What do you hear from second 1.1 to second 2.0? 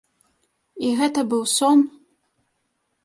быў сон?